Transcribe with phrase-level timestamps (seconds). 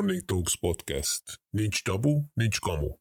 [0.00, 1.22] Morning Talks Podcast.
[1.50, 2.94] Nincs tabu, nincs kamu.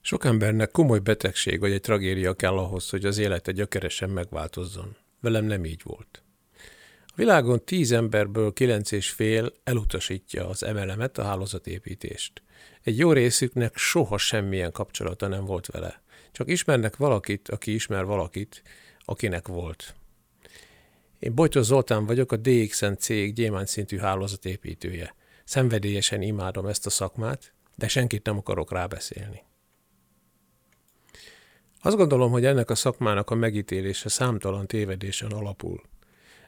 [0.00, 4.96] Sok embernek komoly betegség vagy egy tragédia kell ahhoz, hogy az élete gyökeresen megváltozzon.
[5.20, 6.22] Velem nem így volt.
[7.06, 12.42] A világon tíz emberből kilenc és fél elutasítja az emelemet, a hálózatépítést.
[12.82, 16.02] Egy jó részüknek soha semmilyen kapcsolata nem volt vele.
[16.32, 18.62] Csak ismernek valakit, aki ismer valakit,
[19.04, 19.94] akinek volt.
[21.18, 25.18] Én Bojtó Zoltán vagyok, a DXN cég gyémánt szintű hálózatépítője.
[25.50, 29.42] Szenvedélyesen imádom ezt a szakmát, de senkit nem akarok rábeszélni.
[31.80, 35.82] Azt gondolom, hogy ennek a szakmának a megítélése számtalan tévedésen alapul.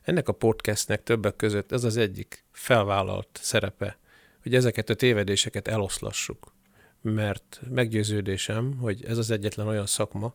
[0.02, 3.98] Ennek a podcastnek többek között ez az egyik felvállalt szerepe,
[4.42, 6.54] hogy ezeket a tévedéseket eloszlassuk.
[7.00, 10.34] Mert meggyőződésem, hogy ez az egyetlen olyan szakma,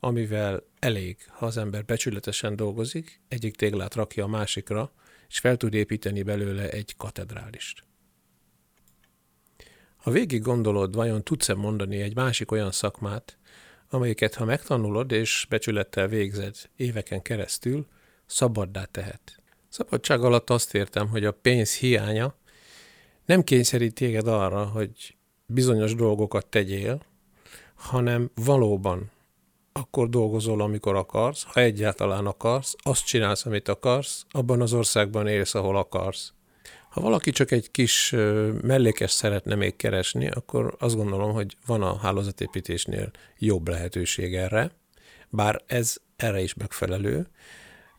[0.00, 4.92] amivel elég, ha az ember becsületesen dolgozik, egyik téglát rakja a másikra,
[5.28, 7.84] és fel tud építeni belőle egy katedrálist.
[10.04, 13.38] Ha végig gondolod, vajon tudsz-e mondani egy másik olyan szakmát,
[13.90, 17.86] amelyiket ha megtanulod és becsülettel végzed éveken keresztül,
[18.26, 19.42] szabaddá tehet.
[19.68, 22.34] Szabadság alatt azt értem, hogy a pénz hiánya
[23.26, 25.16] nem kényszerít téged arra, hogy
[25.46, 27.02] bizonyos dolgokat tegyél,
[27.74, 29.10] hanem valóban
[29.72, 35.54] akkor dolgozol, amikor akarsz, ha egyáltalán akarsz, azt csinálsz, amit akarsz, abban az országban élsz,
[35.54, 36.32] ahol akarsz.
[36.94, 38.10] Ha valaki csak egy kis
[38.62, 44.70] mellékes szeretne még keresni, akkor azt gondolom, hogy van a hálózatépítésnél jobb lehetőség erre,
[45.28, 47.26] bár ez erre is megfelelő,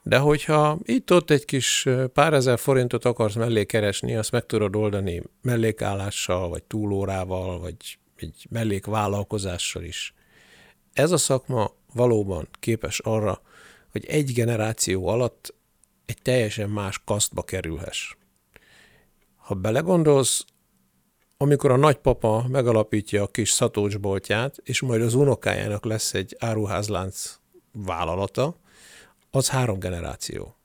[0.04, 5.22] de hogyha itt-ott egy kis pár ezer forintot akarsz mellé keresni, azt meg tudod oldani
[5.42, 10.14] mellékállással, vagy túlórával, vagy egy mellékvállalkozással is.
[10.94, 13.42] Ez a szakma valóban képes arra,
[13.92, 15.54] hogy egy generáció alatt
[16.06, 18.16] egy teljesen más kasztba kerülhess.
[19.46, 20.46] Ha belegondolsz,
[21.38, 27.40] amikor a nagypapa megalapítja a kis szatócsboltját, és majd az unokájának lesz egy áruházlánc
[27.72, 28.56] vállalata,
[29.32, 30.56] az három generáció.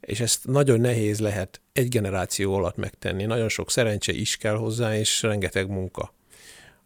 [0.00, 3.24] És ezt nagyon nehéz lehet egy generáció alatt megtenni.
[3.24, 6.14] Nagyon sok szerencse is kell hozzá, és rengeteg munka.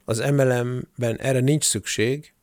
[0.05, 2.35] Az MLM-ben erre nincs szükség,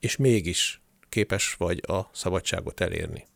[0.00, 3.26] és mégis képes vagy a szabadságot elérni.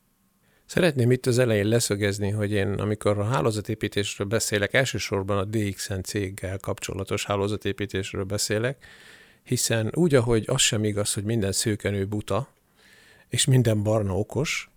[0.70, 6.58] Szeretném itt az elején leszögezni, hogy én amikor a hálózatépítésről beszélek, elsősorban a DXN céggel
[6.58, 8.84] kapcsolatos hálózatépítésről beszélek,
[9.42, 12.48] hiszen úgy, ahogy az sem igaz, hogy minden szőkenő buta,
[13.28, 14.70] és minden barna okos,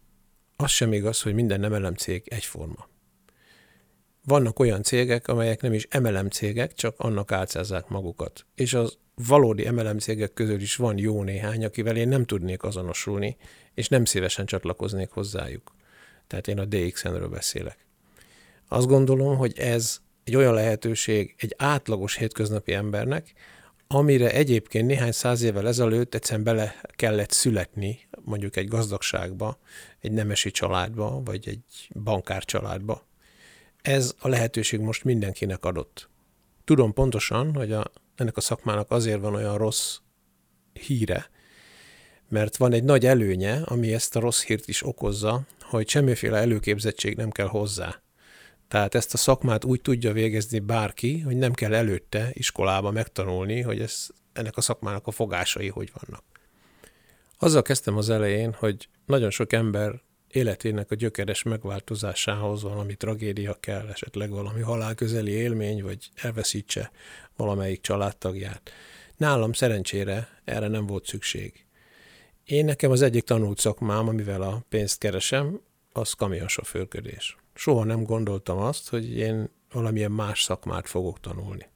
[0.55, 2.87] az sem igaz, hogy minden MLM cég egyforma.
[4.25, 8.45] Vannak olyan cégek, amelyek nem is MLM cégek, csak annak álcázzák magukat.
[8.55, 13.37] És az valódi MLM cégek közül is van jó néhány, akivel én nem tudnék azonosulni,
[13.73, 15.71] és nem szívesen csatlakoznék hozzájuk.
[16.28, 17.78] Tehát én a DXN-ről beszélek.
[18.67, 23.34] Azt gondolom, hogy ez egy olyan lehetőség egy átlagos hétköznapi embernek,
[23.88, 29.59] amire egyébként néhány száz évvel ezelőtt egyszerűen bele kellett születni, mondjuk egy gazdagságba,
[30.00, 33.06] egy nemesi családba, vagy egy bankár családba.
[33.81, 36.09] Ez a lehetőség most mindenkinek adott.
[36.63, 39.97] Tudom pontosan, hogy a, ennek a szakmának azért van olyan rossz
[40.73, 41.29] híre,
[42.29, 45.41] mert van egy nagy előnye, ami ezt a rossz hírt is okozza,
[45.78, 48.01] hogy semmiféle előképzettség nem kell hozzá.
[48.67, 53.81] Tehát ezt a szakmát úgy tudja végezni bárki, hogy nem kell előtte iskolába megtanulni, hogy
[53.81, 56.23] ez, ennek a szakmának a fogásai hogy vannak.
[57.38, 63.88] Azzal kezdtem az elején, hogy nagyon sok ember életének a gyökeres megváltozásához valami tragédia kell,
[63.88, 66.91] esetleg valami halálközeli élmény, vagy elveszítse
[67.35, 68.72] valamelyik családtagját.
[69.17, 71.66] Nálam szerencsére erre nem volt szükség.
[72.45, 75.61] Én nekem az egyik tanult szakmám, amivel a pénzt keresem,
[75.91, 77.37] az kamionsofőrködés.
[77.53, 81.69] Soha nem gondoltam azt, hogy én valamilyen más szakmát fogok tanulni.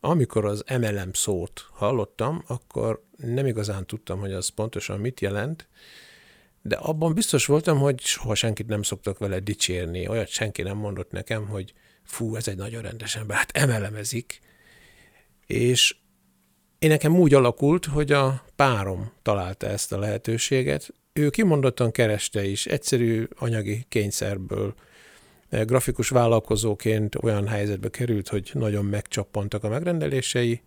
[0.00, 5.68] Amikor az MLM szót hallottam, akkor nem igazán tudtam, hogy az pontosan mit jelent,
[6.62, 10.08] de abban biztos voltam, hogy soha senkit nem szoktak vele dicsérni.
[10.08, 11.72] Olyat senki nem mondott nekem, hogy
[12.02, 14.40] fú, ez egy nagyon rendes ember, hát emelemezik.
[15.46, 15.96] És
[16.84, 20.94] én nekem úgy alakult, hogy a párom találta ezt a lehetőséget.
[21.12, 24.74] Ő kimondottan kereste is, egyszerű anyagi kényszerből.
[25.50, 30.62] Grafikus vállalkozóként olyan helyzetbe került, hogy nagyon megcsappantak a megrendelései,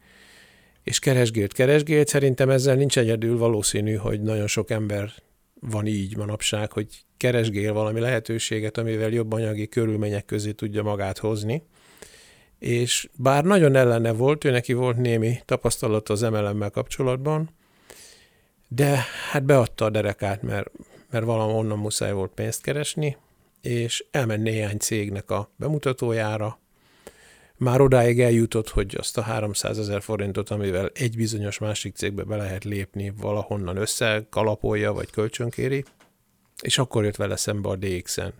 [0.83, 2.07] és keresgélt, keresgélt.
[2.07, 5.11] Szerintem ezzel nincs egyedül valószínű, hogy nagyon sok ember
[5.59, 6.87] van így manapság, hogy
[7.17, 11.63] keresgél valami lehetőséget, amivel jobb anyagi körülmények közé tudja magát hozni
[12.59, 17.49] és bár nagyon ellene volt, ő neki volt némi tapasztalat az MLM-mel kapcsolatban,
[18.67, 18.99] de
[19.31, 20.71] hát beadta a derekát, mert,
[21.09, 23.17] mert onnan muszáj volt pénzt keresni,
[23.61, 26.59] és elment néhány cégnek a bemutatójára,
[27.57, 32.35] már odáig eljutott, hogy azt a 300 ezer forintot, amivel egy bizonyos másik cégbe be
[32.35, 35.83] lehet lépni, valahonnan összekalapolja, vagy kölcsönkéri,
[36.61, 38.33] és akkor jött vele szembe a DX-en.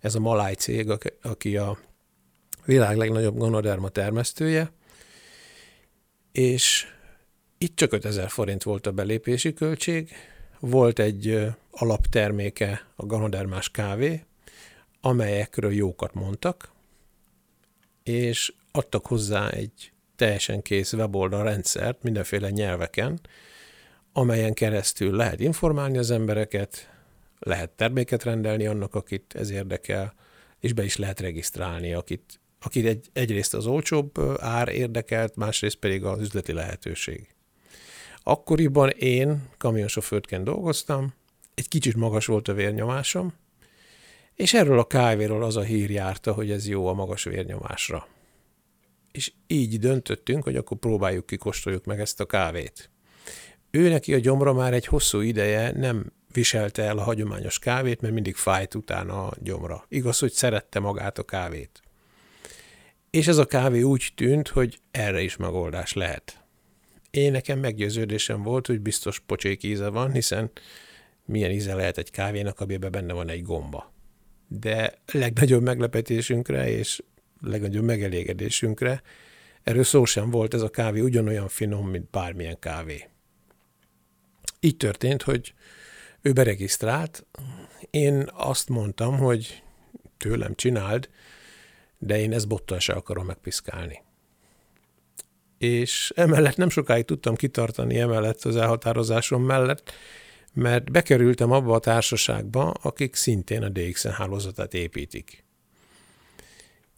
[0.00, 0.90] Ez a Maláj cég,
[1.22, 1.78] aki a
[2.64, 4.72] világ legnagyobb gonoderma termesztője,
[6.32, 6.86] és
[7.58, 10.10] itt csak 5000 forint volt a belépési költség,
[10.60, 14.24] volt egy alapterméke, a ganodermás kávé,
[15.00, 16.72] amelyekről jókat mondtak,
[18.02, 23.20] és adtak hozzá egy teljesen kész weboldal rendszert mindenféle nyelveken,
[24.12, 26.90] amelyen keresztül lehet informálni az embereket,
[27.38, 30.14] lehet terméket rendelni annak, akit ez érdekel,
[30.60, 36.04] és be is lehet regisztrálni, akit, akit egy, egyrészt az olcsóbb ár érdekelt, másrészt pedig
[36.04, 37.28] az üzleti lehetőség.
[38.22, 41.14] Akkoriban én kamionsofőrtként dolgoztam,
[41.54, 43.34] egy kicsit magas volt a vérnyomásom,
[44.34, 48.08] és erről a kávéról az a hír járta, hogy ez jó a magas vérnyomásra.
[49.12, 52.90] És így döntöttünk, hogy akkor próbáljuk kikóstoljuk meg ezt a kávét.
[53.70, 58.14] Ő neki a gyomra már egy hosszú ideje nem viselte el a hagyományos kávét, mert
[58.14, 59.84] mindig fájt utána a gyomra.
[59.88, 61.83] Igaz, hogy szerette magát a kávét.
[63.14, 66.44] És ez a kávé úgy tűnt, hogy erre is megoldás lehet.
[67.10, 70.50] Én nekem meggyőződésem volt, hogy biztos pocsék íze van, hiszen
[71.24, 73.92] milyen íze lehet egy kávénak, amiben benne van egy gomba.
[74.48, 77.02] De legnagyobb meglepetésünkre és
[77.40, 79.02] legnagyobb megelégedésünkre
[79.62, 83.08] erről szó sem volt, ez a kávé ugyanolyan finom, mint bármilyen kávé.
[84.60, 85.54] Így történt, hogy
[86.22, 87.26] ő beregisztrált,
[87.90, 89.62] én azt mondtam, hogy
[90.16, 91.08] tőlem csináld,
[92.06, 94.02] de én ezt bottal se akarom megpiszkálni
[95.64, 99.92] és emellett nem sokáig tudtam kitartani emellett az elhatározásom mellett,
[100.52, 105.44] mert bekerültem abba a társaságba, akik szintén a DXN hálózatát építik.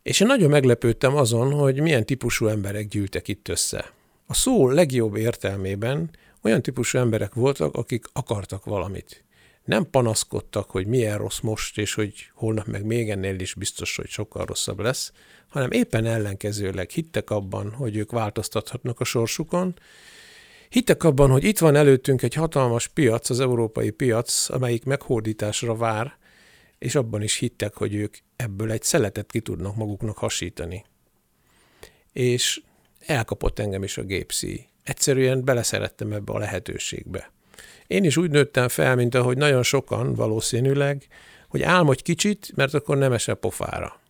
[0.02, 3.92] És én nagyon meglepődtem azon, hogy milyen típusú emberek gyűltek itt össze.
[4.26, 6.10] A szó legjobb értelmében
[6.42, 9.24] olyan típusú emberek voltak, akik akartak valamit.
[9.66, 14.08] Nem panaszkodtak, hogy milyen rossz most, és hogy holnap meg még ennél is biztos, hogy
[14.08, 15.12] sokkal rosszabb lesz,
[15.48, 19.78] hanem éppen ellenkezőleg hittek abban, hogy ők változtathatnak a sorsukon,
[20.68, 26.16] hittek abban, hogy itt van előttünk egy hatalmas piac, az európai piac, amelyik meghódításra vár,
[26.78, 30.84] és abban is hittek, hogy ők ebből egy szeletet ki tudnak maguknak hasítani.
[32.12, 32.60] És
[33.06, 34.66] elkapott engem is a gépszí.
[34.82, 37.34] Egyszerűen beleszerettem ebbe a lehetőségbe.
[37.86, 41.06] Én is úgy nőttem fel, mint ahogy nagyon sokan valószínűleg,
[41.48, 44.00] hogy álmodj kicsit, mert akkor nem esel pofára.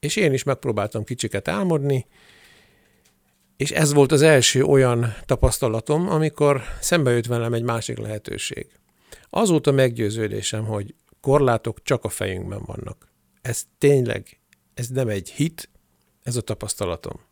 [0.00, 2.06] És én is megpróbáltam kicsiket álmodni,
[3.56, 8.66] és ez volt az első olyan tapasztalatom, amikor szembe jött velem egy másik lehetőség.
[9.30, 13.08] Azóta meggyőződésem, hogy korlátok csak a fejünkben vannak.
[13.42, 14.40] Ez tényleg,
[14.74, 15.68] ez nem egy hit,
[16.22, 17.27] ez a tapasztalatom.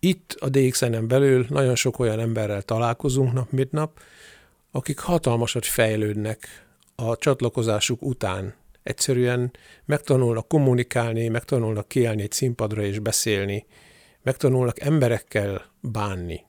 [0.00, 4.00] Itt a DXN-en belül nagyon sok olyan emberrel találkozunk nap, mint nap,
[4.70, 9.50] akik hatalmasat fejlődnek a csatlakozásuk után egyszerűen
[9.84, 13.66] megtanulnak kommunikálni, megtanulnak kiállni egy színpadra és beszélni,
[14.22, 16.40] megtanulnak emberekkel bánni.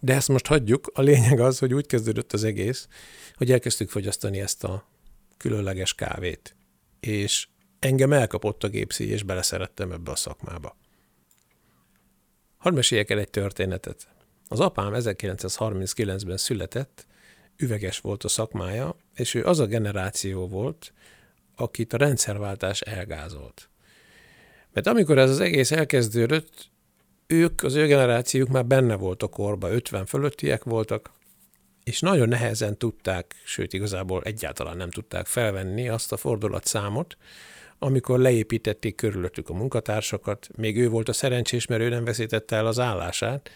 [0.00, 2.88] De ezt most hagyjuk, a lényeg az, hogy úgy kezdődött az egész,
[3.34, 4.88] hogy elkezdtük fogyasztani ezt a
[5.36, 6.56] különleges kávét.
[7.00, 10.76] És engem elkapott a gépszíj, és beleszerettem ebbe a szakmába.
[12.62, 14.08] Hadd meséljek el egy történetet.
[14.48, 17.06] Az apám 1939-ben született,
[17.56, 20.92] üveges volt a szakmája, és ő az a generáció volt,
[21.56, 23.68] akit a rendszerváltás elgázolt.
[24.72, 26.70] Mert amikor ez az egész elkezdődött,
[27.26, 31.10] ők, az ő generációk már benne volt a korba, 50 fölöttiek voltak,
[31.84, 37.16] és nagyon nehezen tudták, sőt igazából egyáltalán nem tudták felvenni azt a fordulatszámot,
[37.82, 42.66] amikor leépítették körülöttük a munkatársakat, még ő volt a szerencsés, mert ő nem veszítette el
[42.66, 43.50] az állását,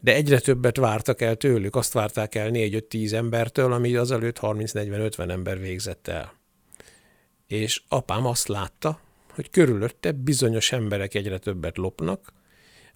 [0.00, 5.60] de egyre többet vártak el tőlük, azt várták el 4-5-10 embertől, ami azelőtt 30-40-50 ember
[5.60, 6.32] végzett el.
[7.46, 9.00] És apám azt látta,
[9.34, 12.32] hogy körülötte bizonyos emberek egyre többet lopnak,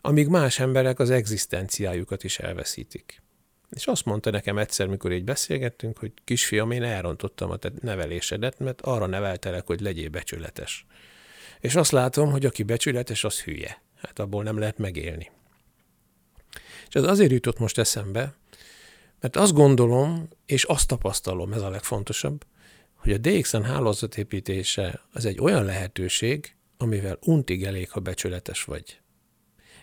[0.01, 3.23] amíg más emberek az egzisztenciájukat is elveszítik.
[3.73, 8.59] És azt mondta nekem egyszer, mikor így beszélgettünk, hogy kisfiam, én elrontottam a te nevelésedet,
[8.59, 10.87] mert arra neveltelek, hogy legyél becsületes.
[11.61, 13.83] És azt látom, hogy aki becsületes, az hülye.
[13.97, 15.31] Hát abból nem lehet megélni.
[16.89, 18.35] És ez azért jutott most eszembe,
[19.21, 22.45] mert azt gondolom, és azt tapasztalom, ez a legfontosabb,
[22.95, 29.01] hogy a DXN hálózatépítése az egy olyan lehetőség, amivel untig elég, ha becsületes vagy.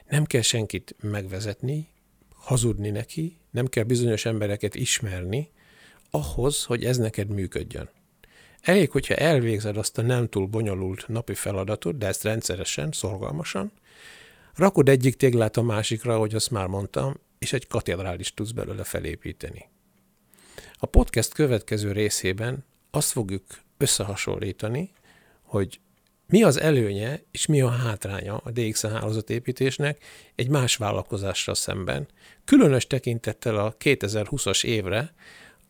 [0.09, 1.87] Nem kell senkit megvezetni,
[2.35, 5.49] hazudni neki, nem kell bizonyos embereket ismerni,
[6.11, 7.89] ahhoz, hogy ez neked működjön.
[8.61, 13.71] Elég, hogyha elvégzed azt a nem túl bonyolult napi feladatot, de ezt rendszeresen, szorgalmasan,
[14.55, 19.69] rakod egyik téglát a másikra, ahogy azt már mondtam, és egy katedrális tudsz belőle felépíteni.
[20.73, 23.43] A podcast következő részében azt fogjuk
[23.77, 24.91] összehasonlítani,
[25.41, 25.79] hogy
[26.29, 30.03] mi az előnye és mi a hátránya a DXN hálózatépítésnek
[30.35, 32.07] egy más vállalkozással szemben,
[32.45, 35.13] különös tekintettel a 2020-as évre,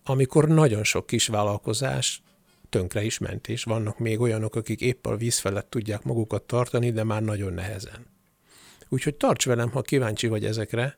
[0.03, 2.21] amikor nagyon sok kis vállalkozás
[2.69, 6.91] tönkre is ment, és vannak még olyanok, akik épp a víz felett tudják magukat tartani,
[6.91, 8.05] de már nagyon nehezen.
[8.89, 10.97] Úgyhogy tarts velem, ha kíváncsi vagy ezekre,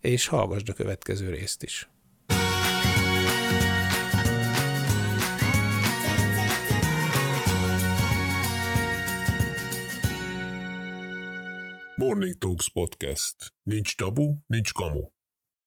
[0.00, 1.88] és hallgassd a következő részt is.
[12.08, 13.52] Morning Talks Podcast.
[13.68, 15.12] Nincs tabu, nincs kamu.